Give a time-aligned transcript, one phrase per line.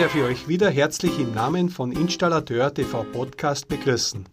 [0.00, 4.24] darf ich euch wieder herzlich im Namen von Installateur TV Podcast begrüßen.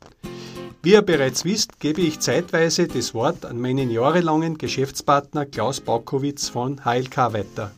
[0.81, 6.47] Wie ihr bereits wisst, gebe ich zeitweise das Wort an meinen jahrelangen Geschäftspartner Klaus Baukowitz
[6.47, 7.75] von HLK weiter.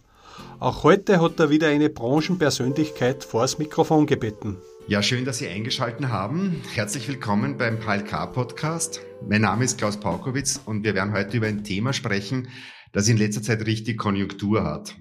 [0.60, 4.58] Auch heute hat er wieder eine Branchenpersönlichkeit vors Mikrofon gebeten.
[4.88, 6.62] Ja, schön, dass Sie eingeschaltet haben.
[6.76, 9.02] Herzlich willkommen beim HLK Podcast.
[9.28, 12.50] Mein Name ist Klaus Paukowitz und wir werden heute über ein Thema sprechen,
[12.92, 14.96] das in letzter Zeit richtig Konjunktur hat.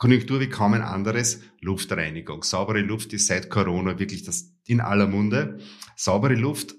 [0.00, 2.42] Konjunktur wie kaum ein anderes, Luftreinigung.
[2.42, 5.58] Saubere Luft ist seit Corona wirklich das in aller Munde.
[5.94, 6.74] Saubere Luft,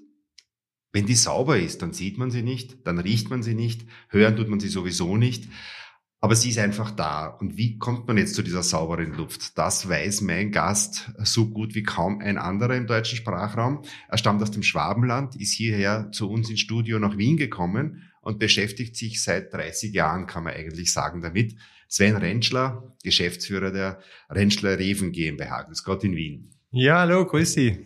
[0.90, 4.34] wenn die sauber ist, dann sieht man sie nicht, dann riecht man sie nicht, hören
[4.34, 5.48] tut man sie sowieso nicht.
[6.18, 7.26] Aber sie ist einfach da.
[7.26, 9.56] Und wie kommt man jetzt zu dieser sauberen Luft?
[9.56, 13.82] Das weiß mein Gast so gut wie kaum ein anderer im deutschen Sprachraum.
[14.08, 18.40] Er stammt aus dem Schwabenland, ist hierher zu uns ins Studio nach Wien gekommen und
[18.40, 21.56] beschäftigt sich seit 30 Jahren, kann man eigentlich sagen, damit,
[21.92, 25.64] Sven Rentschler, Geschäftsführer der Rentschler Reven GmbH.
[25.64, 26.50] Grüß Gott in Wien.
[26.70, 27.84] Ja, hallo, grüß Sie.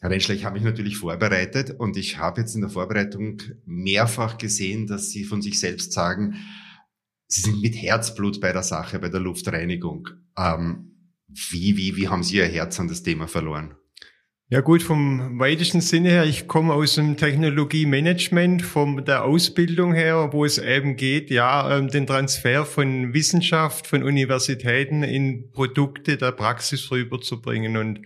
[0.00, 4.38] Herr Rentschler, ich habe mich natürlich vorbereitet und ich habe jetzt in der Vorbereitung mehrfach
[4.38, 6.36] gesehen, dass Sie von sich selbst sagen,
[7.26, 10.08] Sie sind mit Herzblut bei der Sache, bei der Luftreinigung.
[10.38, 13.74] Ähm, wie, wie, wie haben Sie Ihr Herz an das Thema verloren?
[14.48, 20.28] Ja gut, vom weitesten Sinne her, ich komme aus dem Technologiemanagement, von der Ausbildung her,
[20.32, 26.32] wo es eben geht, ja, ähm, den Transfer von Wissenschaft, von Universitäten in Produkte der
[26.32, 27.78] Praxis rüberzubringen.
[27.78, 28.00] Und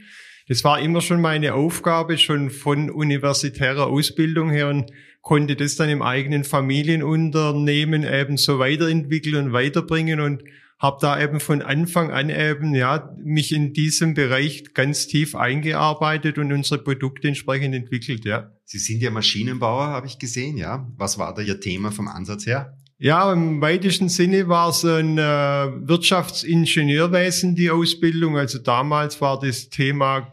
[0.48, 5.88] das war immer schon meine Aufgabe, schon von universitärer Ausbildung her und konnte das dann
[5.88, 10.44] im eigenen Familienunternehmen eben so weiterentwickeln und weiterbringen und
[10.78, 16.38] habe da eben von Anfang an eben ja mich in diesem Bereich ganz tief eingearbeitet
[16.38, 18.50] und unsere Produkte entsprechend entwickelt, ja.
[18.64, 20.90] Sie sind ja Maschinenbauer, habe ich gesehen, ja.
[20.96, 22.76] Was war da Ihr Thema vom Ansatz her?
[22.98, 28.38] Ja, im weitesten Sinne war es ein äh, Wirtschaftsingenieurwesen, die Ausbildung.
[28.38, 30.32] Also damals war das Thema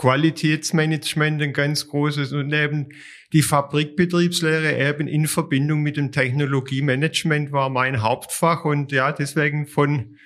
[0.00, 2.88] Qualitätsmanagement ein ganz großes und eben
[3.34, 10.16] die Fabrikbetriebslehre eben in Verbindung mit dem Technologiemanagement war mein Hauptfach und ja, deswegen von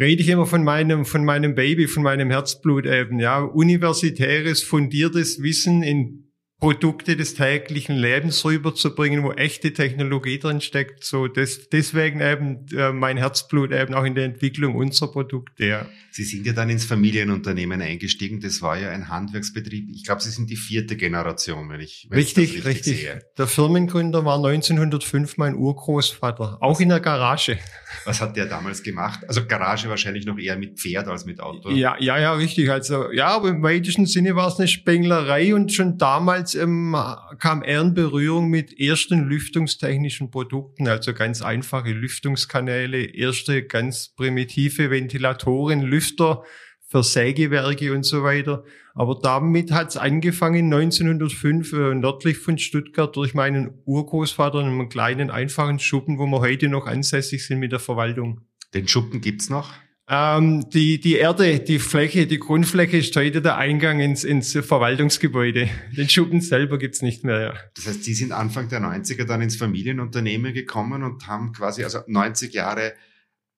[0.00, 5.40] rede ich immer von meinem, von meinem Baby, von meinem Herzblut eben, ja, universitäres, fundiertes
[5.40, 6.29] Wissen in
[6.60, 11.04] Produkte des täglichen Lebens rüberzubringen, wo echte Technologie drin steckt.
[11.04, 15.64] So des, deswegen eben äh, mein Herzblut eben auch in der Entwicklung unserer Produkte.
[15.64, 15.86] Ja.
[16.12, 18.40] Sie sind ja dann ins Familienunternehmen eingestiegen.
[18.40, 19.88] Das war ja ein Handwerksbetrieb.
[19.90, 22.66] Ich glaube, Sie sind die vierte Generation, wenn ich wenn richtig, ich richtig.
[22.66, 23.00] richtig.
[23.00, 23.22] Sehe.
[23.38, 27.58] Der Firmengründer war 1905 mein Urgroßvater, auch in der Garage.
[28.04, 29.20] Was hat der damals gemacht?
[29.28, 31.70] Also Garage wahrscheinlich noch eher mit Pferd als mit Auto.
[31.70, 32.70] Ja, ja, ja, richtig.
[32.70, 36.96] Also ja, aber im weitesten Sinne war es eine Spenglerei und schon damals ähm,
[37.38, 44.90] kam er in Berührung mit ersten lüftungstechnischen Produkten, also ganz einfache Lüftungskanäle, erste ganz primitive
[44.90, 46.44] Ventilatoren, Lüfter
[46.86, 48.64] für Sägewerke und so weiter.
[48.94, 54.88] Aber damit hat es angefangen 1905 äh, nördlich von Stuttgart durch meinen Urgroßvater in einem
[54.88, 58.40] kleinen einfachen Schuppen, wo wir heute noch ansässig sind mit der Verwaltung.
[58.74, 59.72] Den Schuppen gibt's noch?
[60.12, 65.68] Ähm, die, die Erde, die Fläche, die Grundfläche ist heute der Eingang ins, ins Verwaltungsgebäude.
[65.96, 67.54] Den Schuppen selber gibt's nicht mehr, ja.
[67.76, 72.00] Das heißt, Sie sind Anfang der 90er dann ins Familienunternehmen gekommen und haben quasi also
[72.08, 72.94] 90 Jahre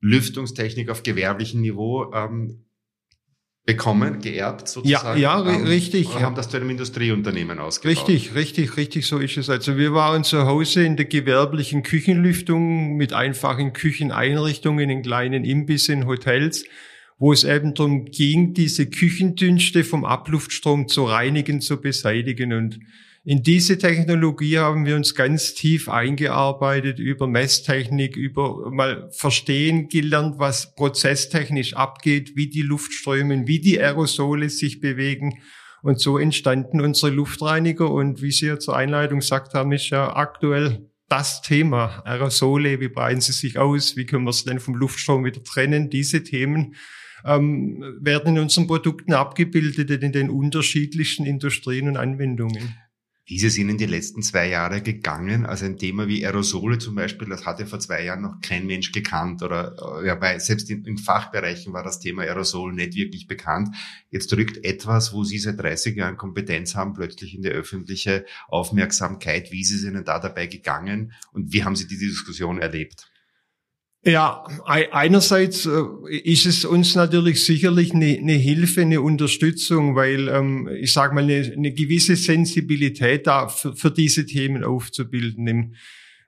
[0.00, 2.66] Lüftungstechnik auf gewerblichem Niveau ähm,
[3.64, 5.20] bekommen, geerbt sozusagen.
[5.20, 6.14] Ja, ja ähm, richtig.
[6.14, 8.08] Und haben das zu einem Industrieunternehmen ausgebaut.
[8.08, 9.48] Richtig, richtig, richtig, so ist es.
[9.48, 16.06] Also wir waren zu Hause in der gewerblichen Küchenlüftung mit einfachen Kücheneinrichtungen in kleinen Imbissen,
[16.06, 16.64] Hotels,
[17.18, 22.80] wo es eben darum ging, diese Küchendünste vom Abluftstrom zu reinigen, zu beseitigen und
[23.24, 30.38] in diese Technologie haben wir uns ganz tief eingearbeitet über Messtechnik, über mal verstehen gelernt,
[30.38, 35.40] was prozesstechnisch abgeht, wie die Luft strömen, wie die Aerosole sich bewegen.
[35.82, 37.90] Und so entstanden unsere Luftreiniger.
[37.90, 42.02] Und wie Sie ja zur Einleitung gesagt haben, ist ja aktuell das Thema.
[42.04, 43.96] Aerosole, wie breiten sie sich aus?
[43.96, 45.90] Wie können wir sie denn vom Luftstrom wieder trennen?
[45.90, 46.74] Diese Themen
[47.24, 52.74] ähm, werden in unseren Produkten abgebildet in den unterschiedlichsten Industrien und Anwendungen.
[53.24, 55.46] Wie ist es Ihnen die letzten zwei Jahre gegangen?
[55.46, 58.66] Also ein Thema wie Aerosole zum Beispiel, das hat ja vor zwei Jahren noch kein
[58.66, 62.96] Mensch gekannt oder äh, ja, bei, selbst in, in Fachbereichen war das Thema Aerosol nicht
[62.96, 63.76] wirklich bekannt.
[64.10, 69.52] Jetzt rückt etwas, wo Sie seit 30 Jahren Kompetenz haben, plötzlich in die öffentliche Aufmerksamkeit.
[69.52, 73.11] Wie ist es Ihnen da dabei gegangen und wie haben Sie diese Diskussion erlebt?
[74.04, 75.84] Ja, einerseits äh,
[76.24, 81.22] ist es uns natürlich sicherlich eine, eine Hilfe, eine Unterstützung, weil ähm, ich sage mal
[81.22, 85.76] eine, eine, gewisse Sensibilität da für, für diese Themen aufzubilden.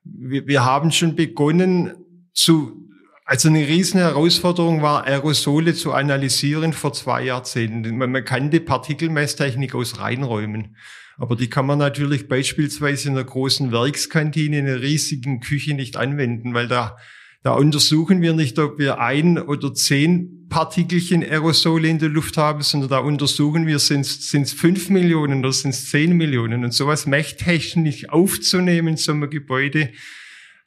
[0.04, 1.94] Wir, wir, haben schon begonnen
[2.32, 2.88] zu
[3.24, 7.96] Also eine riesen Herausforderung war, Aerosole zu analysieren vor zwei Jahrzehnten.
[7.96, 10.76] Man kannte Partikelmesstechnik aus Reinräumen.
[11.16, 15.96] Aber die kann man natürlich beispielsweise in einer großen Werkskantine, in einer riesigen Küche nicht
[15.96, 16.96] anwenden, weil da,
[17.44, 22.62] da untersuchen wir nicht, ob wir ein oder zehn Partikelchen Aerosole in der Luft haben,
[22.62, 26.64] sondern da untersuchen wir, sind es fünf Millionen oder sind es zehn Millionen.
[26.64, 29.90] Und sowas mächttechnisch aufzunehmen, so ein Gebäude,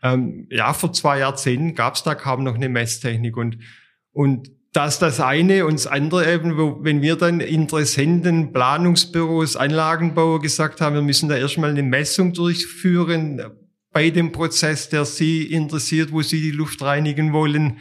[0.03, 3.57] ähm, ja, vor zwei Jahrzehnten gab es da kaum noch eine Messtechnik und,
[4.11, 10.41] und das das eine und das andere eben, wo, wenn wir dann Interessenten, Planungsbüros, Anlagenbauer
[10.41, 13.41] gesagt haben, wir müssen da erstmal eine Messung durchführen
[13.97, 17.77] bei dem Prozess, der Sie interessiert, wo Sie die Luft reinigen wollen,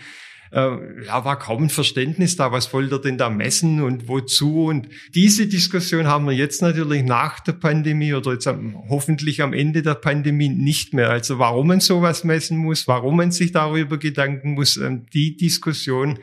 [0.51, 4.65] äh, ja, war kaum ein Verständnis da, was wollt ihr denn da messen und wozu?
[4.65, 9.53] Und diese Diskussion haben wir jetzt natürlich nach der Pandemie oder jetzt am, hoffentlich am
[9.53, 11.11] Ende der Pandemie nicht mehr.
[11.11, 16.19] Also warum man sowas messen muss, warum man sich darüber Gedanken muss, ähm, die Diskussion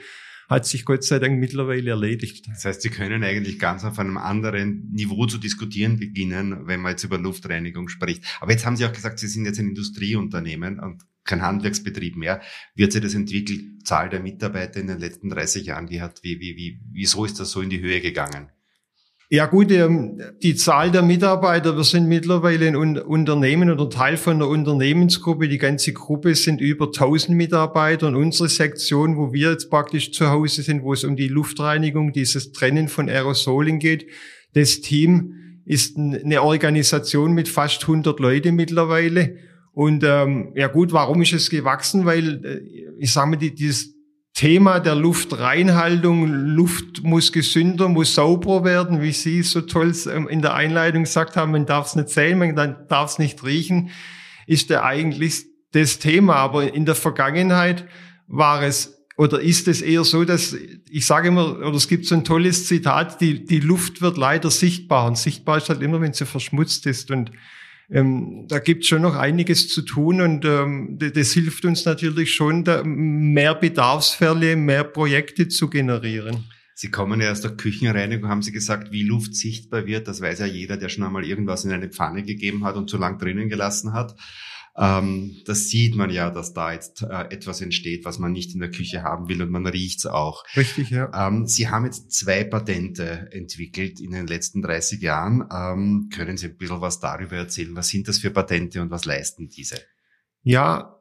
[0.49, 2.47] hat sich Gott sei Dank mittlerweile erledigt.
[2.47, 6.91] Das heißt, Sie können eigentlich ganz auf einem anderen Niveau zu diskutieren beginnen, wenn man
[6.91, 8.23] jetzt über Luftreinigung spricht.
[8.39, 12.41] Aber jetzt haben Sie auch gesagt, Sie sind jetzt ein Industrieunternehmen und kein Handwerksbetrieb mehr.
[12.75, 13.85] Wie hat sich das entwickelt?
[13.85, 17.39] Zahl der Mitarbeiter in den letzten 30 Jahren, wie hat, wie, wie, wie, wieso ist
[17.39, 18.49] das so in die Höhe gegangen?
[19.33, 24.35] Ja gut, ähm, die Zahl der Mitarbeiter, wir sind mittlerweile ein Unternehmen oder Teil von
[24.35, 25.47] einer Unternehmensgruppe.
[25.47, 30.29] Die ganze Gruppe sind über 1000 Mitarbeiter und unsere Sektion, wo wir jetzt praktisch zu
[30.29, 34.05] Hause sind, wo es um die Luftreinigung, dieses Trennen von Aerosolen geht,
[34.53, 35.33] das Team
[35.65, 39.37] ist eine Organisation mit fast 100 Leute mittlerweile.
[39.71, 42.05] Und ähm, ja gut, warum ist es gewachsen?
[42.05, 42.61] Weil äh,
[42.99, 43.95] ich sage mal, die, dieses
[44.33, 50.41] Thema der Luftreinhaltung, Luft muss gesünder, muss sauberer werden, wie Sie so toll ähm, in
[50.41, 53.91] der Einleitung gesagt haben, man darf es nicht sehen, man darf es nicht riechen,
[54.47, 56.35] ist ja eigentlich das Thema.
[56.35, 57.85] Aber in der Vergangenheit
[58.27, 60.55] war es oder ist es eher so, dass
[60.89, 64.49] ich sage immer, oder es gibt so ein tolles Zitat, die, die Luft wird leider
[64.49, 65.05] sichtbar.
[65.05, 67.11] Und sichtbar ist halt immer, wenn sie verschmutzt ist.
[67.11, 67.31] Und
[67.89, 72.33] ähm, da gibt es schon noch einiges zu tun und ähm, das, hilft uns natürlich
[72.33, 76.45] schon, da mehr Bedarfsfälle, mehr Projekte zu generieren.
[76.75, 80.07] Sie kommen ja aus der Küchenreinigung, haben Sie gesagt, wie Luft sichtbar wird.
[80.07, 82.97] Das weiß ja jeder, der schon einmal irgendwas in eine Pfanne gegeben hat und zu
[82.97, 84.15] lang drinnen gelassen hat.
[84.75, 88.59] Ähm, das sieht man ja, dass da jetzt äh, etwas entsteht, was man nicht in
[88.59, 90.43] der Küche haben will und man riecht's auch.
[90.55, 91.27] Richtig, ja.
[91.27, 95.47] Ähm, Sie haben jetzt zwei Patente entwickelt in den letzten 30 Jahren.
[95.53, 97.75] Ähm, können Sie ein bisschen was darüber erzählen?
[97.75, 99.79] Was sind das für Patente und was leisten diese?
[100.41, 100.99] Ja,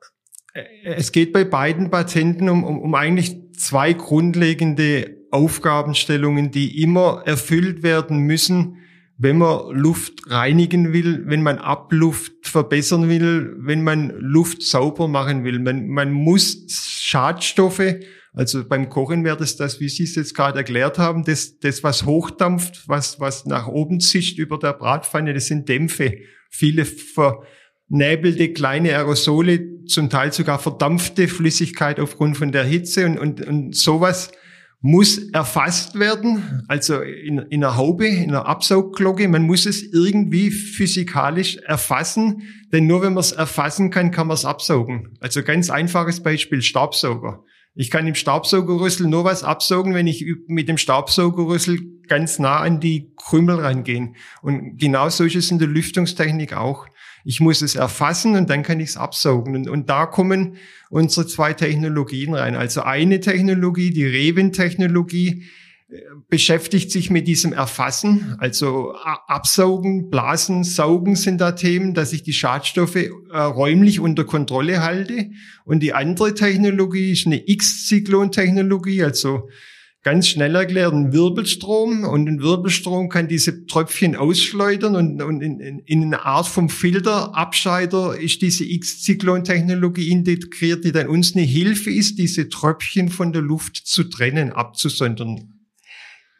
[0.52, 7.22] äh, es geht bei beiden Patenten um, um, um eigentlich zwei grundlegende Aufgabenstellungen, die immer
[7.24, 8.81] erfüllt werden müssen,
[9.22, 15.44] wenn man Luft reinigen will, wenn man Abluft verbessern will, wenn man Luft sauber machen
[15.44, 15.60] will.
[15.60, 16.66] Man, man muss
[17.00, 17.94] Schadstoffe,
[18.34, 21.84] also beim Kochen wäre das das, wie Sie es jetzt gerade erklärt haben, das, das
[21.84, 26.18] was hochdampft, was, was nach oben zischt über der Bratpfanne, das sind Dämpfe.
[26.50, 33.46] Viele vernäbelte kleine Aerosole, zum Teil sogar verdampfte Flüssigkeit aufgrund von der Hitze und, und,
[33.46, 34.32] und sowas
[34.82, 39.28] muss erfasst werden, also in, in einer Haube, in einer Absaugglocke.
[39.28, 42.42] Man muss es irgendwie physikalisch erfassen,
[42.72, 45.16] denn nur wenn man es erfassen kann, kann man es absaugen.
[45.20, 47.44] Also ganz einfaches Beispiel, Staubsauger.
[47.74, 52.80] Ich kann im Staubsaugerrüssel nur was absaugen, wenn ich mit dem Staubsaugerrüssel ganz nah an
[52.80, 54.16] die Krümel reingehen.
[54.42, 56.86] Und genau so ist es in der Lüftungstechnik auch.
[57.24, 59.54] Ich muss es erfassen und dann kann ich es absaugen.
[59.54, 60.56] Und, und da kommen
[60.90, 62.54] unsere zwei Technologien rein.
[62.56, 65.44] Also eine Technologie, die Reven-Technologie,
[65.88, 72.22] äh, beschäftigt sich mit diesem Erfassen, also Absaugen, Blasen, Saugen sind da Themen, dass ich
[72.22, 75.30] die Schadstoffe äh, räumlich unter Kontrolle halte.
[75.64, 79.48] Und die andere Technologie ist eine X-Zyklon-Technologie, also
[80.02, 85.60] ganz schnell erklärt, ein Wirbelstrom und ein Wirbelstrom kann diese Tröpfchen ausschleudern und, und in,
[85.60, 91.90] in, in eine Art vom Filterabscheider ist diese X-Zyklon-Technologie integriert, die dann uns eine Hilfe
[91.90, 95.52] ist, diese Tröpfchen von der Luft zu trennen, abzusondern.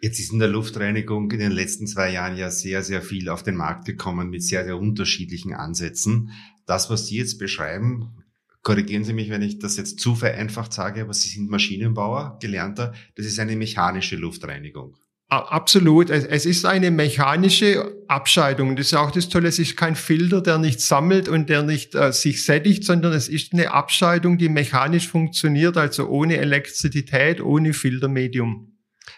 [0.00, 3.45] Jetzt ist in der Luftreinigung in den letzten zwei Jahren ja sehr, sehr viel auf
[3.45, 6.33] den Markt gekommen mit sehr, sehr unterschiedlichen Ansätzen.
[6.66, 8.22] Das, was Sie jetzt beschreiben,
[8.62, 12.92] korrigieren Sie mich, wenn ich das jetzt zu vereinfacht sage, aber Sie sind Maschinenbauer, gelernter,
[13.14, 14.97] das ist eine mechanische Luftreinigung.
[15.33, 16.11] Absolut.
[16.11, 18.76] Es ist eine mechanische Abscheidung.
[18.76, 19.49] Das ist auch das Tolle.
[19.49, 23.31] Es ist kein Filter, der nicht sammelt und der nicht äh, sich sättigt, sondern es
[23.31, 28.72] ist eine Abscheidung, die mechanisch funktioniert, also ohne Elektrizität, ohne Filtermedium.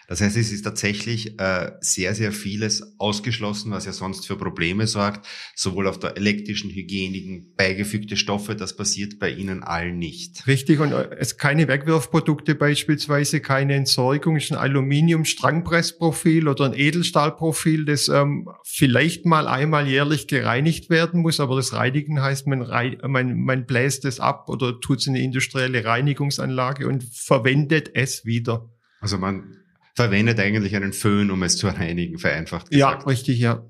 [0.07, 4.87] Das heißt, es ist tatsächlich äh, sehr, sehr vieles ausgeschlossen, was ja sonst für Probleme
[4.87, 10.45] sorgt, sowohl auf der elektrischen, hygienischen, beigefügte Stoffe, das passiert bei Ihnen allen nicht.
[10.47, 17.85] Richtig, und äh, es keine Wegwerfprodukte beispielsweise, keine Entsorgung, ist ein Aluminium-Strangpressprofil oder ein Edelstahlprofil,
[17.85, 22.97] das ähm, vielleicht mal einmal jährlich gereinigt werden muss, aber das Reinigen heißt, man, rein,
[23.07, 28.25] man, man bläst es ab oder tut es in eine industrielle Reinigungsanlage und verwendet es
[28.25, 28.69] wieder.
[28.99, 29.64] Also man
[29.95, 33.03] verwendet eigentlich einen Föhn, um es zu reinigen, vereinfacht gesagt.
[33.03, 33.65] Ja, richtig, ja.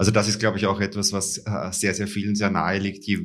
[0.00, 3.04] Also das ist, glaube ich, auch etwas, was äh, sehr, sehr vielen sehr nahe liegt.
[3.04, 3.18] Je,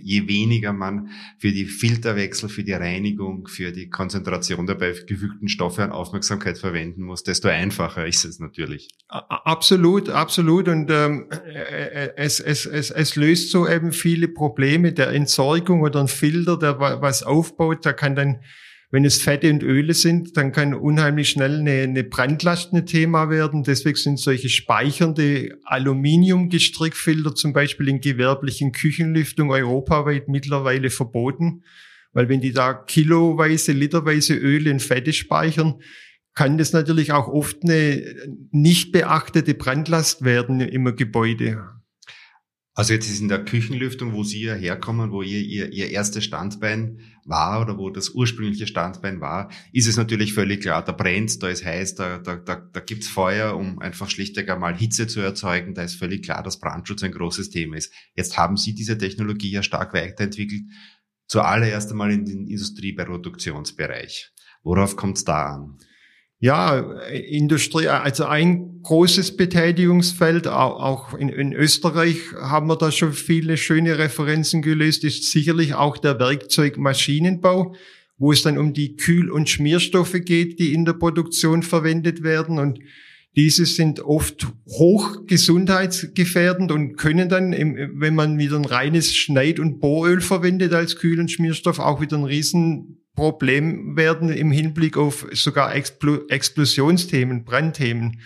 [0.00, 1.08] je weniger man
[1.40, 7.02] für die Filterwechsel, für die Reinigung, für die Konzentration der beigefügten Stoffe an Aufmerksamkeit verwenden
[7.02, 8.88] muss, desto einfacher ist es natürlich.
[9.08, 10.68] Absolut, absolut.
[10.68, 15.80] Und ähm, äh, äh, es, es, es, es löst so eben viele Probleme der Entsorgung
[15.80, 18.38] oder ein Filter, der was aufbaut, da kann dann
[18.92, 23.30] wenn es Fette und Öle sind, dann kann unheimlich schnell eine, eine Brandlast ein Thema
[23.30, 23.64] werden.
[23.64, 31.64] Deswegen sind solche speichernde Aluminiumgestrickfilter zum Beispiel in gewerblichen Küchenlüftung europaweit mittlerweile verboten.
[32.12, 35.80] Weil wenn die da kiloweise, literweise Öle und Fette speichern,
[36.34, 38.02] kann das natürlich auch oft eine
[38.50, 41.64] nicht beachtete Brandlast werden im Gebäude.
[42.74, 46.24] Also jetzt ist in der Küchenlüftung, wo Sie ja herkommen, wo ihr, ihr Ihr erstes
[46.24, 51.42] Standbein war oder wo das ursprüngliche Standbein war, ist es natürlich völlig klar, da brennt,
[51.42, 55.20] da ist heiß, da, da, da, da gibt's Feuer, um einfach schlichtweg einmal Hitze zu
[55.20, 55.74] erzeugen.
[55.74, 57.92] Da ist völlig klar, dass Brandschutz ein großes Thema ist.
[58.14, 60.62] Jetzt haben Sie diese Technologie ja stark weiterentwickelt,
[61.26, 64.32] zuallererst einmal in den Industrieproduktionsbereich.
[64.62, 65.78] Worauf kommt's da an?
[66.42, 66.80] Ja,
[67.12, 73.96] Industrie, also ein großes Betätigungsfeld, auch in, in, Österreich haben wir da schon viele schöne
[73.96, 77.76] Referenzen gelöst, ist sicherlich auch der Werkzeugmaschinenbau,
[78.18, 82.58] wo es dann um die Kühl- und Schmierstoffe geht, die in der Produktion verwendet werden.
[82.58, 82.80] Und
[83.36, 89.78] diese sind oft hoch gesundheitsgefährdend und können dann, wenn man wieder ein reines Schneid- und
[89.78, 95.26] Bohröl verwendet als Kühl- und Schmierstoff, auch wieder ein riesen Problem werden im Hinblick auf
[95.32, 98.20] sogar Explo Explosionsthemen, Brandthemen.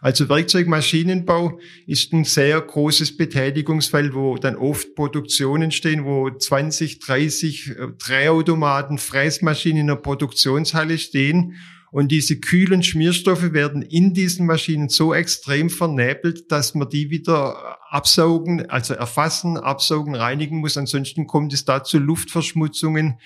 [0.00, 7.68] Also Werkzeugmaschinenbau ist ein sehr großes Betätigungsfeld, wo dann oft Produktionen stehen, wo 20, 30
[7.68, 11.56] äh, Drehautomaten, Fräsmaschinen in der Produktionshalle stehen.
[11.92, 17.78] Und diese kühlen Schmierstoffe werden in diesen Maschinen so extrem vernebelt, dass man die wieder
[17.90, 20.78] absaugen, also erfassen, absaugen, reinigen muss.
[20.78, 23.18] Ansonsten kommt es da zu Luftverschmutzungen,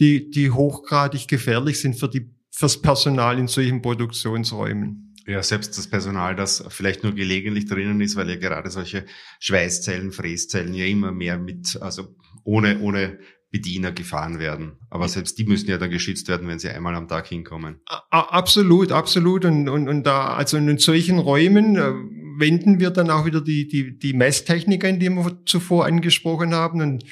[0.00, 5.14] die, die hochgradig gefährlich sind für die, fürs Personal in solchen Produktionsräumen.
[5.26, 9.04] Ja, selbst das Personal, das vielleicht nur gelegentlich drinnen ist, weil ja gerade solche
[9.38, 13.18] Schweißzellen, Fräszellen ja immer mehr mit, also ohne, ohne
[13.50, 14.78] Bediener gefahren werden.
[14.88, 17.80] Aber selbst die müssen ja dann geschützt werden, wenn sie einmal am Tag hinkommen.
[18.10, 19.44] Absolut, absolut.
[19.44, 21.92] Und, und, und da, also in solchen Räumen äh,
[22.38, 26.80] wenden wir dann auch wieder die, die, die Messtechnik ein, die wir zuvor angesprochen haben.
[26.80, 27.04] Und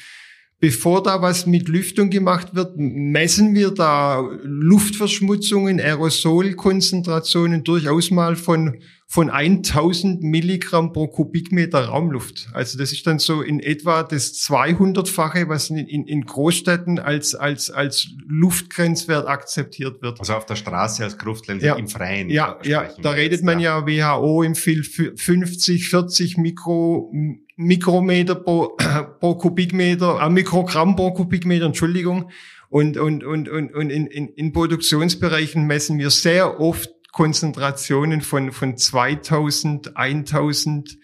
[0.61, 8.81] bevor da was mit Lüftung gemacht wird, messen wir da Luftverschmutzungen, Aerosolkonzentrationen durchaus mal von,
[9.07, 12.49] von 1000 Milligramm pro Kubikmeter Raumluft.
[12.55, 17.37] Also das ist dann so in etwa das 200-fache, was in, in, in Großstädten als,
[17.37, 20.19] als, als Luftgrenzwert akzeptiert wird.
[20.19, 21.77] Also auf der Straße als Gruftlense ja.
[21.77, 22.31] im Freien.
[22.31, 27.13] Ja, ja, da redet man ja WHO empfiehlt 50, 40 Mikro,
[27.59, 28.77] Mikrometer pro,
[29.21, 32.31] pro Kubikmeter, äh, Mikrogramm pro Kubikmeter, Entschuldigung.
[32.71, 38.53] Und, und, und, und, und in, in, in Produktionsbereichen messen wir sehr oft Konzentrationen von,
[38.53, 40.99] von 2000, 1000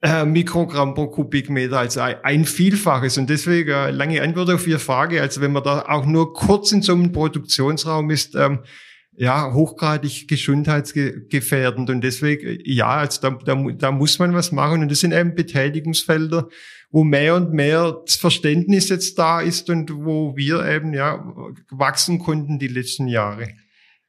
[0.00, 3.18] äh, Mikrogramm pro Kubikmeter, also ein Vielfaches.
[3.18, 5.20] Und deswegen äh, lange Antwort auf Ihre Frage.
[5.20, 8.60] Also wenn man da auch nur kurz in so einem Produktionsraum ist, ähm,
[9.14, 11.90] ja, hochgradig gesundheitsgefährdend.
[11.90, 14.82] Und deswegen, ja, also da, da, da muss man was machen.
[14.82, 16.48] Und das sind eben Betätigungsfelder,
[16.90, 21.24] wo mehr und mehr das Verständnis jetzt da ist und wo wir eben, ja,
[21.70, 23.48] wachsen konnten die letzten Jahre.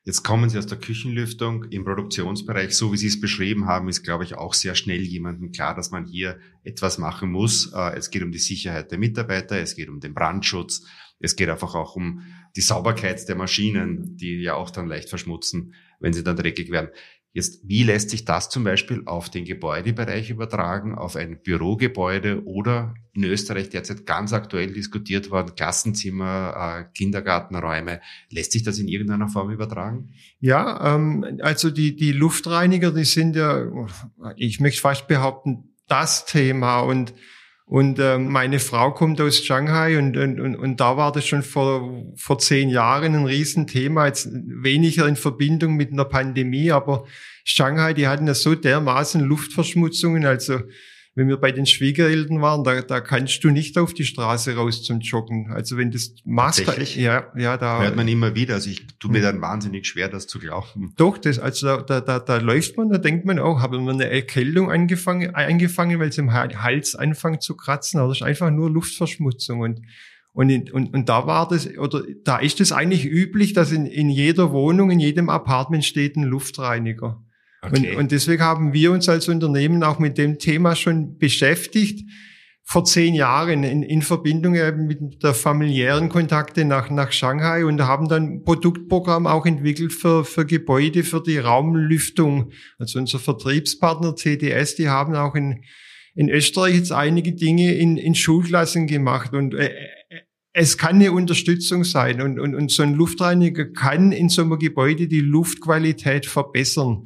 [0.06, 2.76] Jetzt kommen Sie aus der Küchenlüftung im Produktionsbereich.
[2.76, 5.92] So wie Sie es beschrieben haben, ist, glaube ich, auch sehr schnell jemandem klar, dass
[5.92, 7.72] man hier etwas machen muss.
[7.74, 10.86] Äh, es geht um die Sicherheit der Mitarbeiter, es geht um den Brandschutz,
[11.24, 12.22] es geht einfach auch um
[12.56, 16.90] die Sauberkeit der Maschinen, die ja auch dann leicht verschmutzen, wenn sie dann dreckig werden.
[17.32, 22.94] Jetzt, wie lässt sich das zum Beispiel auf den Gebäudebereich übertragen, auf ein Bürogebäude oder
[23.14, 28.02] in Österreich derzeit ganz aktuell diskutiert worden, Klassenzimmer, äh, Kindergartenräume.
[28.30, 30.14] Lässt sich das in irgendeiner Form übertragen?
[30.42, 33.66] Ja, ähm, also die, die Luftreiniger, die sind ja,
[34.36, 37.14] ich möchte fast behaupten, das Thema und
[37.74, 41.42] Und äh, meine Frau kommt aus Shanghai und, und, und, und da war das schon
[41.42, 47.06] vor, vor zehn Jahren ein Riesenthema, jetzt weniger in Verbindung mit einer Pandemie, aber
[47.44, 50.60] Shanghai, die hatten ja so dermaßen Luftverschmutzungen, also
[51.16, 54.82] wenn wir bei den Schwiegereltern waren, da, da kannst du nicht auf die Straße raus
[54.82, 55.52] zum Joggen.
[55.52, 56.64] Also wenn das machst,
[56.96, 58.56] ja, ja, da hört man immer wieder.
[58.56, 59.24] Also ich tue mir hm.
[59.24, 60.94] dann wahnsinnig schwer, das zu glauben.
[60.98, 63.94] Doch, das, also da, da, da, da läuft man, da denkt man auch, haben wir
[63.94, 68.00] eine Erkältung angefangen, eingefangen, weil es im Hals anfängt zu kratzen.
[68.00, 69.82] Aber das ist einfach nur Luftverschmutzung und
[70.36, 74.10] und, und, und da war das, oder da ist es eigentlich üblich, dass in, in
[74.10, 77.24] jeder Wohnung, in jedem Apartment steht ein Luftreiniger.
[77.66, 77.92] Okay.
[77.92, 82.06] Und, und deswegen haben wir uns als Unternehmen auch mit dem Thema schon beschäftigt
[82.66, 84.54] vor zehn Jahren in, in Verbindung
[84.88, 90.24] mit der familiären Kontakte nach, nach Shanghai und haben dann ein Produktprogramm auch entwickelt für,
[90.24, 92.52] für Gebäude, für die Raumlüftung.
[92.80, 95.64] Also unser Vertriebspartner CDS, die haben auch in,
[96.16, 99.68] in Österreich jetzt einige Dinge in, in Schulklassen gemacht und äh,
[100.10, 100.20] äh
[100.56, 104.60] es kann eine Unterstützung sein und, und, und so ein Luftreiniger kann in so einem
[104.60, 107.06] Gebäude die Luftqualität verbessern.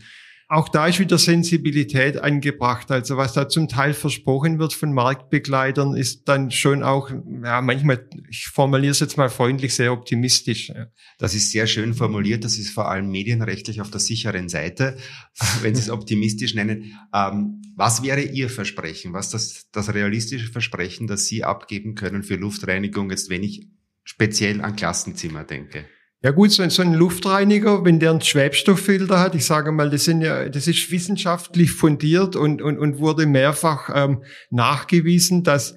[0.49, 2.89] Auch da ist wieder Sensibilität angebracht.
[2.89, 7.11] Also was da zum Teil versprochen wird von Marktbegleitern, ist dann schon auch,
[7.43, 10.71] ja, manchmal, ich formuliere es jetzt mal freundlich, sehr optimistisch.
[11.17, 12.45] Das ist sehr schön formuliert.
[12.45, 14.95] Das ist vor allem medienrechtlich auf der sicheren Seite,
[15.61, 16.97] wenn Sie es optimistisch nennen.
[17.13, 19.11] Ähm, was wäre Ihr Versprechen?
[19.11, 23.67] Was das, das realistische Versprechen, das Sie abgeben können für Luftreinigung, jetzt wenn ich
[24.05, 25.85] speziell an Klassenzimmer denke?
[26.23, 30.05] Ja gut, so, so ein Luftreiniger, wenn der einen Schwebstofffilter hat, ich sage mal, das
[30.05, 35.75] sind ja, das ist wissenschaftlich fundiert und, und, und wurde mehrfach ähm, nachgewiesen, dass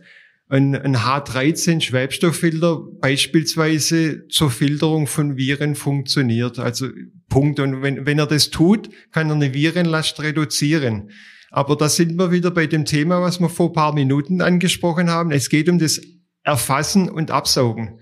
[0.48, 6.58] ein, ein H13 Schwebstofffilter beispielsweise zur Filterung von Viren funktioniert.
[6.58, 6.88] Also
[7.28, 7.60] Punkt.
[7.60, 11.10] Und wenn, wenn er das tut, kann er eine Virenlast reduzieren.
[11.50, 15.30] Aber da sind wir wieder bei dem Thema, was wir vor paar Minuten angesprochen haben.
[15.30, 16.00] Es geht um das
[16.42, 17.99] Erfassen und Absaugen.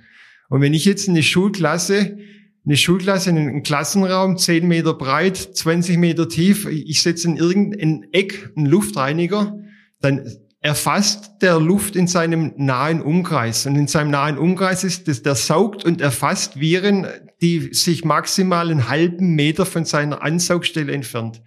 [0.48, 2.18] Und wenn ich jetzt eine Schulklasse,
[2.64, 8.06] eine Schulklasse in einem Klassenraum, 10 Meter breit, 20 Meter tief, ich setze in irgendein
[8.12, 9.58] Eck einen Luftreiniger,
[10.00, 10.26] dann
[10.60, 13.66] erfasst der Luft in seinem nahen Umkreis.
[13.66, 17.06] Und in seinem nahen Umkreis ist das, der saugt und erfasst Viren,
[17.40, 21.42] die sich maximal einen halben Meter von seiner Ansaugstelle entfernt.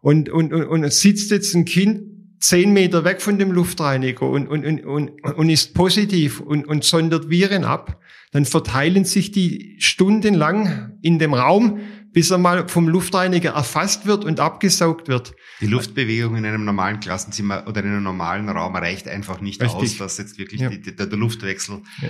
[0.00, 4.48] Und, und, und, und sitzt jetzt ein Kind zehn Meter weg von dem Luftreiniger und,
[4.48, 8.00] und, und, und, und ist positiv und, und sondert Viren ab,
[8.32, 11.80] dann verteilen sich die stundenlang in dem Raum,
[12.12, 15.34] bis er mal vom Luftreiniger erfasst wird und abgesaugt wird.
[15.60, 19.80] Die Luftbewegung in einem normalen Klassenzimmer oder in einem normalen Raum reicht einfach nicht Richtig.
[19.80, 20.68] aus, dass jetzt wirklich ja.
[20.68, 22.08] die, der, der, Luftwechsel ja.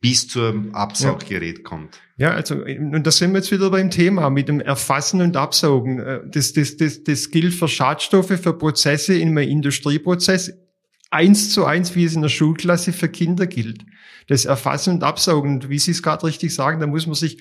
[0.00, 1.64] Bis zum Absauggerät ja.
[1.64, 2.00] kommt.
[2.16, 5.98] Ja, also, und da sind wir jetzt wieder beim Thema mit dem Erfassen und Absaugen.
[5.98, 10.52] Äh, das, das, das, das gilt für Schadstoffe, für Prozesse in einem Industrieprozess
[11.10, 13.84] eins zu eins, wie es in der Schulklasse für Kinder gilt.
[14.28, 15.54] Das Erfassen und Absaugen.
[15.54, 17.40] Und wie Sie es gerade richtig sagen, da muss man sich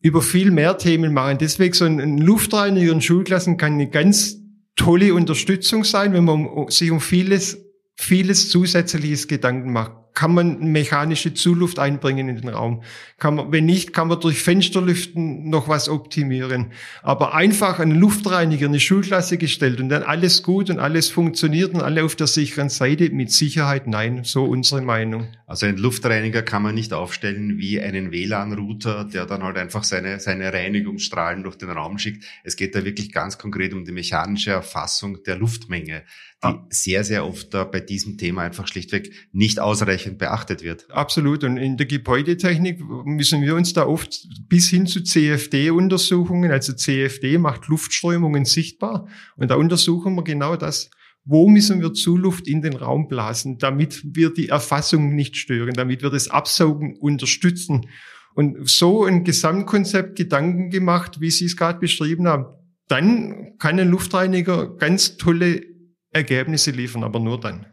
[0.00, 1.38] über viel mehr Themen machen.
[1.38, 4.38] Deswegen so ein Luftreiniger in Schulklassen kann eine ganz
[4.76, 7.58] tolle Unterstützung sein, wenn man sich um vieles,
[7.96, 12.82] vieles zusätzliches Gedanken macht kann man mechanische Zuluft einbringen in den Raum.
[13.18, 16.72] Kann man, wenn nicht, kann man durch Fensterlüften noch was optimieren.
[17.02, 21.82] Aber einfach einen Luftreiniger, eine Schulklasse gestellt und dann alles gut und alles funktioniert und
[21.82, 25.28] alle auf der sicheren Seite, mit Sicherheit nein, so unsere Meinung.
[25.46, 30.18] Also ein Luftreiniger kann man nicht aufstellen wie einen WLAN-Router, der dann halt einfach seine,
[30.18, 32.24] seine Reinigungsstrahlen durch den Raum schickt.
[32.42, 36.04] Es geht da wirklich ganz konkret um die mechanische Erfassung der Luftmenge
[36.42, 36.66] die ah.
[36.68, 40.90] sehr, sehr oft da bei diesem Thema einfach schlichtweg nicht ausreichend beachtet wird.
[40.90, 41.44] Absolut.
[41.44, 47.38] Und in der Gebäudetechnik müssen wir uns da oft bis hin zu CFD-Untersuchungen, also CFD
[47.38, 49.08] macht Luftströmungen sichtbar.
[49.36, 50.90] Und da untersuchen wir genau das.
[51.24, 56.02] Wo müssen wir Zuluft in den Raum blasen, damit wir die Erfassung nicht stören, damit
[56.02, 57.86] wir das Absaugen unterstützen?
[58.34, 62.44] Und so ein Gesamtkonzept Gedanken gemacht, wie Sie es gerade beschrieben haben.
[62.86, 65.75] Dann kann ein Luftreiniger ganz tolle
[66.16, 67.66] Ergebnisse liefern, aber nur dann.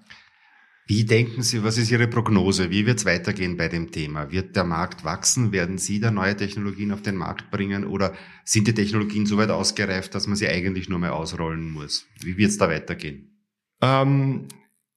[0.85, 2.69] Wie denken Sie, was ist Ihre Prognose?
[2.69, 4.31] Wie wird es weitergehen bei dem Thema?
[4.31, 5.53] Wird der Markt wachsen?
[5.53, 7.85] Werden Sie da neue Technologien auf den Markt bringen?
[7.85, 12.05] Oder sind die Technologien so weit ausgereift, dass man sie eigentlich nur mehr ausrollen muss?
[12.21, 13.39] Wie wird es da weitergehen?
[13.81, 14.49] Ähm,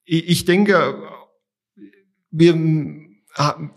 [0.05, 1.03] ich denke,
[2.31, 2.55] wir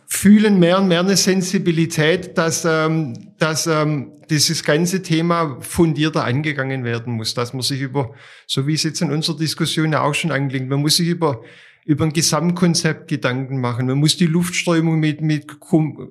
[0.08, 6.84] fühlen mehr und mehr eine Sensibilität, dass, ähm, dass ähm, dieses ganze Thema fundierter angegangen
[6.84, 8.14] werden muss, dass man sich über,
[8.48, 11.42] so wie es jetzt in unserer Diskussion ja auch schon angelingt, man muss sich über
[11.86, 13.88] über ein Gesamtkonzept Gedanken machen.
[13.88, 15.48] Man muss die Luftströmung mit, mit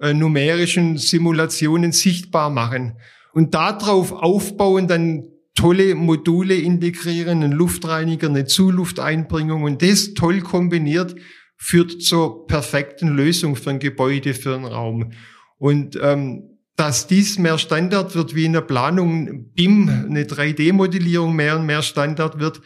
[0.01, 2.95] äh, numerischen Simulationen sichtbar machen.
[3.33, 11.15] Und darauf aufbauen dann tolle Module integrieren, einen Luftreiniger, eine Zulufteinbringung und das toll kombiniert
[11.59, 15.13] führt zur perfekten Lösung für ein Gebäude, für einen Raum.
[15.59, 21.59] Und ähm, dass dies mehr Standard wird wie in der Planung BIM, eine 3D-Modellierung mehr
[21.59, 22.63] und mehr Standard wird,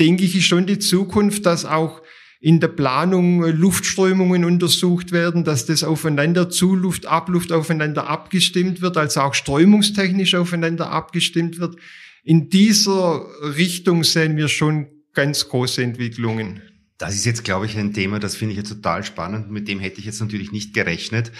[0.00, 2.00] denke ich, ist schon die Zukunft, dass auch
[2.40, 9.20] in der Planung Luftströmungen untersucht werden, dass das aufeinander Zuluft, Abluft aufeinander abgestimmt wird, also
[9.20, 11.76] auch strömungstechnisch aufeinander abgestimmt wird.
[12.22, 16.62] In dieser Richtung sehen wir schon ganz große Entwicklungen.
[16.98, 19.50] Das ist jetzt, glaube ich, ein Thema, das finde ich jetzt total spannend.
[19.50, 21.32] Mit dem hätte ich jetzt natürlich nicht gerechnet,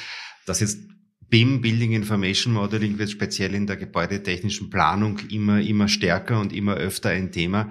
[0.47, 0.81] dass jetzt
[1.29, 6.75] BIM, Building Information Modeling, wird speziell in der gebäudetechnischen Planung immer, immer stärker und immer
[6.75, 7.71] öfter ein Thema,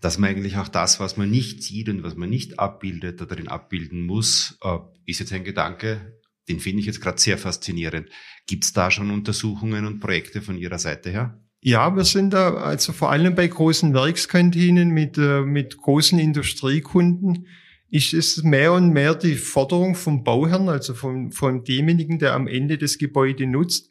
[0.00, 3.48] dass man eigentlich auch das, was man nicht sieht und was man nicht abbildet darin
[3.48, 8.08] abbilden muss, äh, ist jetzt ein Gedanke, den finde ich jetzt gerade sehr faszinierend.
[8.46, 11.40] Gibt es da schon Untersuchungen und Projekte von Ihrer Seite her?
[11.68, 17.48] Ja, wir sind da also vor allem bei großen Werkskantinen mit, äh, mit großen Industriekunden
[17.90, 22.46] ist es mehr und mehr die Forderung vom Bauherrn, also von, von demjenigen, der am
[22.46, 23.88] Ende das Gebäude nutzt,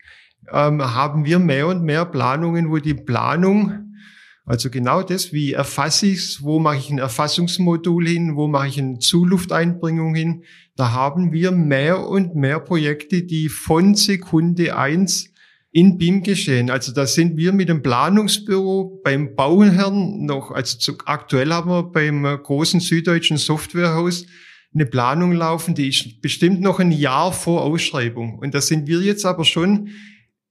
[0.54, 3.98] ähm, haben wir mehr und mehr Planungen, wo die Planung,
[4.46, 8.70] also genau das, wie erfasse ich es, wo mache ich ein Erfassungsmodul hin, wo mache
[8.70, 10.46] ich eine Zulufteinbringung hin,
[10.78, 15.35] da haben wir mehr und mehr Projekte, die von Sekunde eins
[15.76, 16.70] in BIM geschehen.
[16.70, 21.84] Also da sind wir mit dem Planungsbüro beim Bauherrn noch, also zu, aktuell haben wir
[21.84, 24.26] beim äh, großen süddeutschen Softwarehaus
[24.74, 28.40] eine Planung laufen, die ist bestimmt noch ein Jahr vor Ausschreibung.
[28.40, 29.90] Und da sind wir jetzt aber schon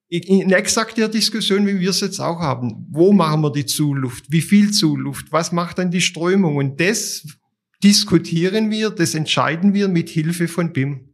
[0.09, 2.87] in exakt der Diskussion, wie wir es jetzt auch haben.
[2.91, 4.27] Wo machen wir die Zuluft?
[4.29, 5.33] Wie viel Zuluft?
[5.33, 6.57] Was macht dann die Strömung?
[6.57, 7.27] Und das
[7.83, 11.14] diskutieren wir, das entscheiden wir mit Hilfe von BIM.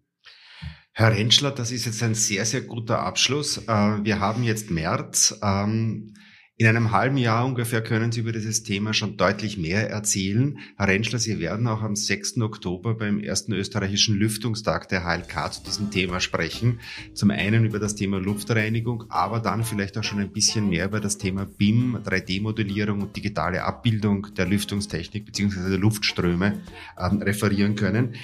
[1.01, 3.57] Herr Rentschler, das ist jetzt ein sehr, sehr guter Abschluss.
[3.57, 5.35] Äh, wir haben jetzt März.
[5.43, 6.13] Ähm,
[6.59, 10.59] in einem halben Jahr ungefähr können Sie über dieses Thema schon deutlich mehr erzählen.
[10.77, 12.43] Herr Rentschler, Sie werden auch am 6.
[12.43, 16.81] Oktober beim ersten österreichischen Lüftungstag der HLK zu diesem Thema sprechen.
[17.15, 21.01] Zum einen über das Thema Luftreinigung, aber dann vielleicht auch schon ein bisschen mehr über
[21.01, 25.71] das Thema BIM, 3D-Modellierung und digitale Abbildung der Lüftungstechnik bzw.
[25.71, 26.61] der Luftströme
[26.99, 28.17] ähm, referieren können.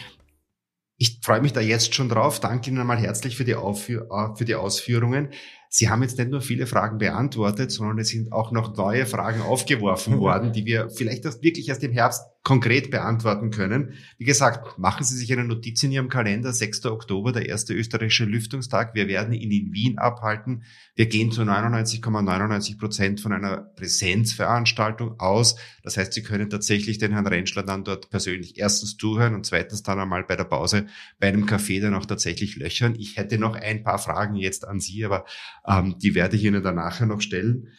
[0.98, 2.40] Ich freue mich da jetzt schon drauf.
[2.40, 5.30] Danke Ihnen einmal herzlich für die, äh, für die Ausführungen.
[5.68, 9.42] Sie haben jetzt nicht nur viele Fragen beantwortet, sondern es sind auch noch neue Fragen
[9.42, 13.94] aufgeworfen worden, die wir vielleicht erst wirklich erst im Herbst konkret beantworten können.
[14.18, 16.86] Wie gesagt, machen Sie sich eine Notiz in Ihrem Kalender, 6.
[16.86, 18.94] Oktober, der erste österreichische Lüftungstag.
[18.94, 20.62] Wir werden ihn in Wien abhalten.
[20.94, 25.56] Wir gehen zu 99,99 Prozent ,99 von einer Präsenzveranstaltung aus.
[25.82, 29.82] Das heißt, Sie können tatsächlich den Herrn Rentschler dann dort persönlich erstens zuhören und zweitens
[29.82, 30.86] dann einmal bei der Pause
[31.18, 32.94] bei einem Café dann auch tatsächlich löchern.
[32.96, 35.24] Ich hätte noch ein paar Fragen jetzt an Sie, aber
[35.66, 37.72] ähm, die werde ich Ihnen dann nachher noch stellen.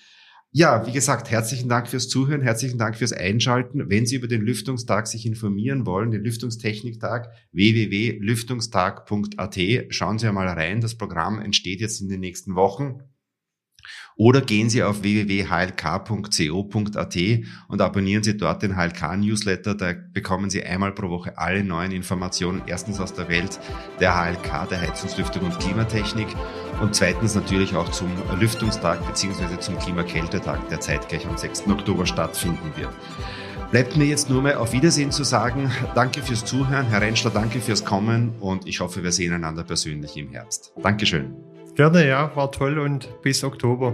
[0.51, 3.89] Ja, wie gesagt, herzlichen Dank fürs Zuhören, herzlichen Dank fürs Einschalten.
[3.89, 10.81] Wenn Sie über den Lüftungstag sich informieren wollen, den Lüftungstechniktag, www.lüftungstag.at, schauen Sie einmal rein.
[10.81, 13.01] Das Programm entsteht jetzt in den nächsten Wochen.
[14.17, 17.17] Oder gehen Sie auf www.hlk.co.at
[17.67, 19.75] und abonnieren Sie dort den HLK-Newsletter.
[19.75, 22.63] Da bekommen Sie einmal pro Woche alle neuen Informationen.
[22.65, 23.59] Erstens aus der Welt
[23.99, 26.27] der HLK, der Heizungslüftung und Klimatechnik.
[26.81, 29.59] Und zweitens natürlich auch zum Lüftungstag bzw.
[29.59, 31.67] zum Klimakältetag, der zeitgleich am 6.
[31.67, 32.89] Oktober stattfinden wird.
[33.69, 35.69] Bleibt mir jetzt nur mehr auf Wiedersehen zu sagen.
[35.93, 40.15] Danke fürs Zuhören, Herr Rentschler, danke fürs Kommen und ich hoffe, wir sehen einander persönlich
[40.15, 40.71] im Herbst.
[40.81, 41.46] Dankeschön.
[41.77, 43.93] Gerne, ja, war toll und bis Oktober.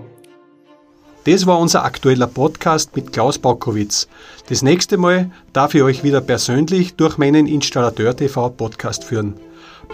[1.26, 4.08] Das war unser aktueller Podcast mit Klaus Baukowitz.
[4.48, 9.34] Das nächste Mal darf ich euch wieder persönlich durch meinen Installateur TV Podcast führen.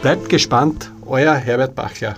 [0.04, 2.17] Bleibt gespannt, euer Herbert Bachler.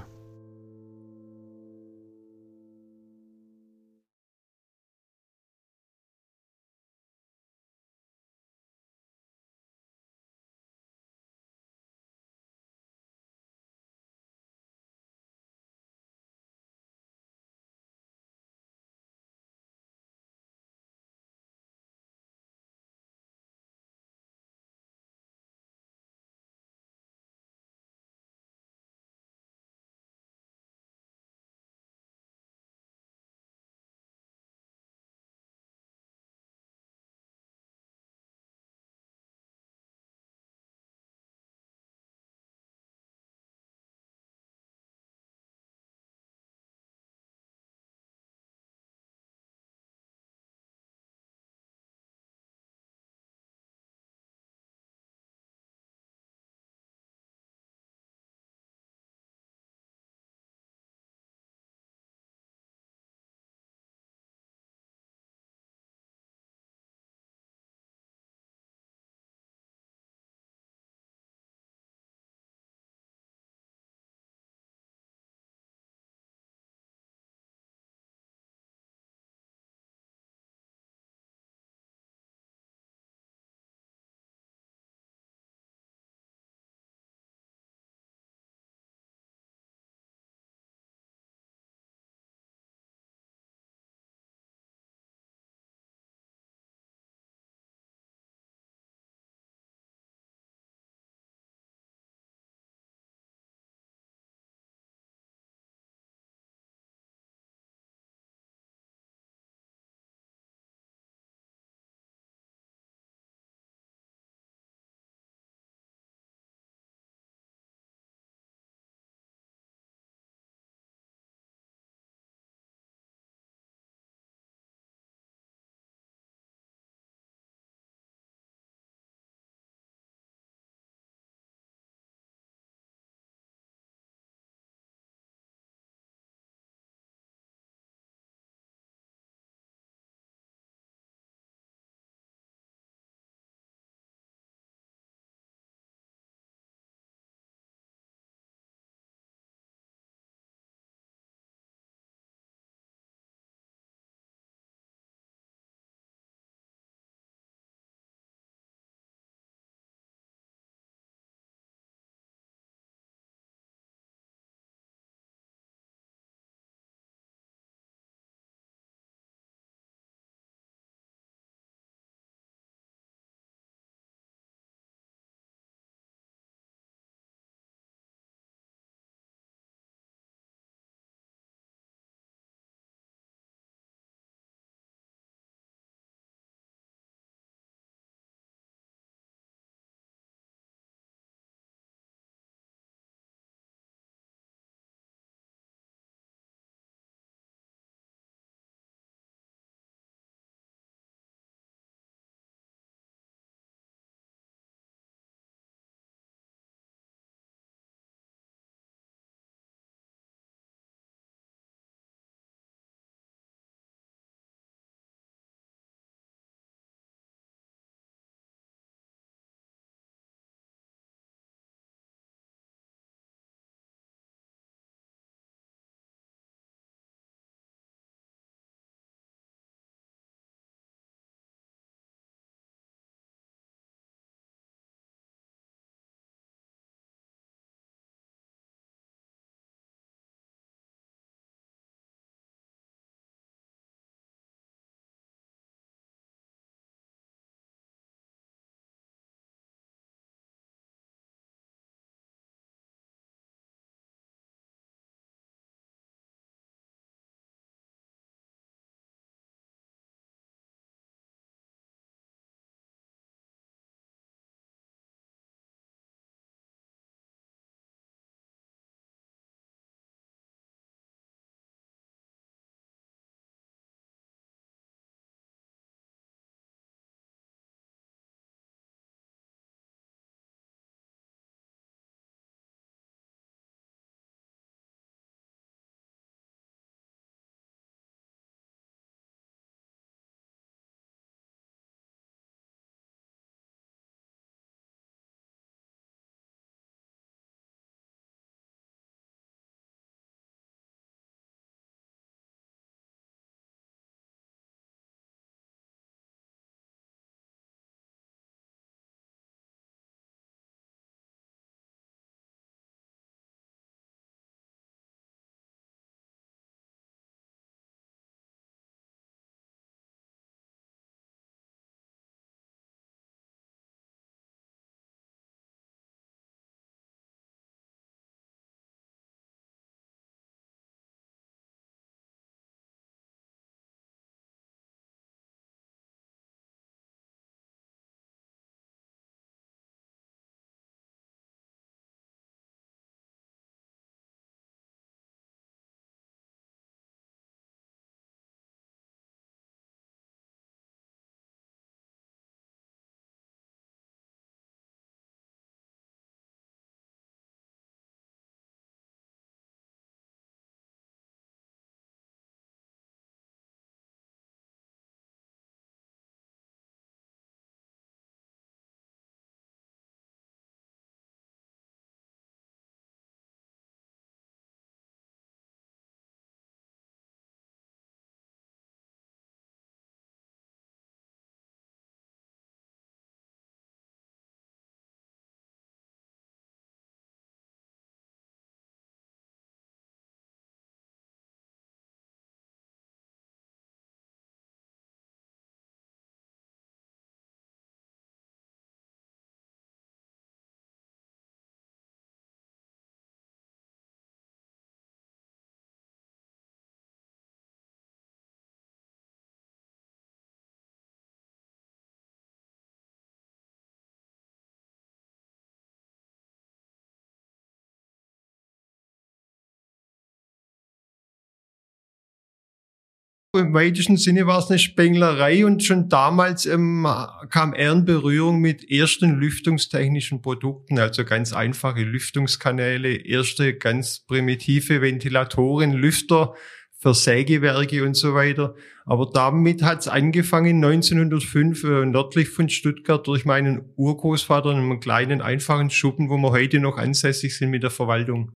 [423.54, 427.06] Im weitesten Sinne war es eine Spenglerei und schon damals ähm,
[427.50, 435.02] kam er in Berührung mit ersten lüftungstechnischen Produkten, also ganz einfache Lüftungskanäle, erste ganz primitive
[435.02, 436.56] Ventilatoren, Lüfter
[436.98, 438.74] für Sägewerke und so weiter.
[439.06, 445.02] Aber damit hat es angefangen 1905 äh, nördlich von Stuttgart durch meinen Urgroßvater in einem
[445.02, 448.54] kleinen einfachen Schuppen, wo wir heute noch ansässig sind mit der Verwaltung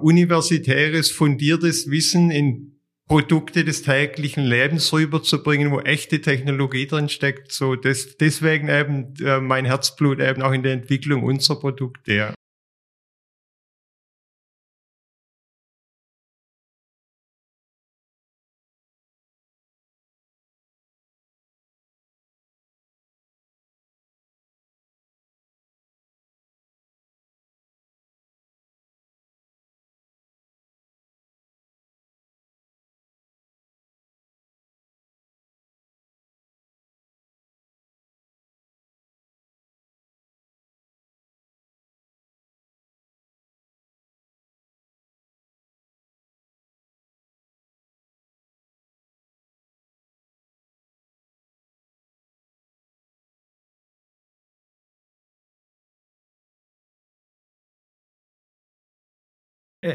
[0.00, 2.72] universitäres, fundiertes Wissen in
[3.08, 7.52] Produkte des täglichen Lebens rüberzubringen, wo echte Technologie drin steckt.
[7.52, 12.12] So das, deswegen eben äh, mein Herzblut eben auch in der Entwicklung unserer Produkte.
[12.12, 12.34] Ja.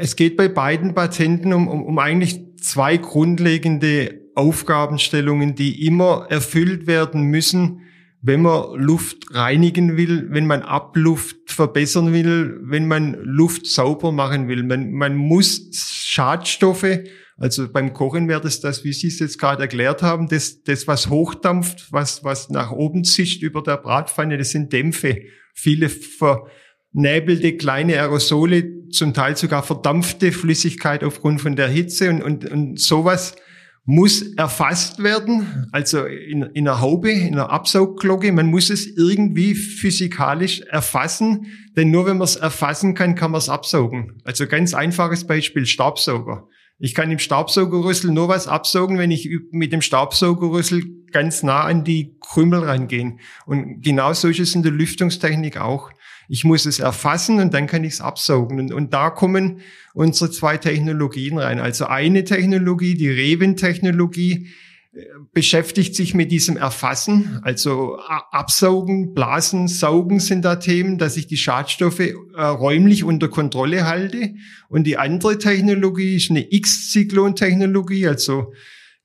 [0.00, 6.86] Es geht bei beiden Patienten um, um, um eigentlich zwei grundlegende Aufgabenstellungen, die immer erfüllt
[6.86, 7.82] werden müssen,
[8.22, 14.48] wenn man Luft reinigen will, wenn man Abluft verbessern will, wenn man Luft sauber machen
[14.48, 14.62] will.
[14.62, 17.00] Man, man muss Schadstoffe,
[17.36, 20.86] also beim Kochen wäre das das, wie Sie es jetzt gerade erklärt haben, das, das
[20.86, 25.22] was hochdampft, was, was nach oben zischt über der Bratpfanne, das sind Dämpfe.
[25.52, 26.46] Viele ver,
[26.92, 32.78] nebelte kleine Aerosole, zum Teil sogar verdampfte Flüssigkeit aufgrund von der Hitze und, und, und
[32.78, 33.34] sowas
[33.84, 38.30] muss erfasst werden, also in, in einer Haube, in einer Absaugglocke.
[38.30, 43.40] Man muss es irgendwie physikalisch erfassen, denn nur wenn man es erfassen kann, kann man
[43.40, 44.20] es absaugen.
[44.24, 46.46] Also ganz einfaches Beispiel, Staubsauger.
[46.78, 51.84] Ich kann im Staubsaugerrüssel nur was absaugen, wenn ich mit dem Staubsaugerrüssel ganz nah an
[51.84, 53.20] die Krümel rangehen.
[53.46, 55.90] Und genauso ist es in der Lüftungstechnik auch.
[56.28, 58.58] Ich muss es erfassen und dann kann ich es absaugen.
[58.58, 59.60] Und, und da kommen
[59.94, 61.58] unsere zwei Technologien rein.
[61.58, 64.48] Also eine Technologie, die Reven-Technologie,
[64.94, 71.26] äh, beschäftigt sich mit diesem Erfassen, also Absaugen, Blasen, Saugen sind da Themen, dass ich
[71.26, 74.34] die Schadstoffe äh, räumlich unter Kontrolle halte.
[74.68, 78.52] Und die andere Technologie ist eine X-Zyklon-Technologie, also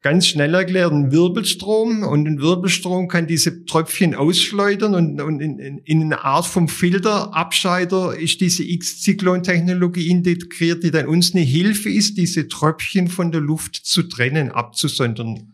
[0.07, 5.59] ganz schnell erklärt, ein Wirbelstrom und ein Wirbelstrom kann diese Tröpfchen ausschleudern und, und in,
[5.59, 11.89] in, in eine Art vom Filterabscheider ist diese X-Zyklon-Technologie integriert, die dann uns eine Hilfe
[11.89, 15.51] ist, diese Tröpfchen von der Luft zu trennen, abzusondern.